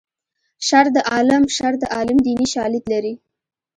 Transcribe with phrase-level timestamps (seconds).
[0.67, 3.13] شر د عالم شر د عالم دیني شالید لري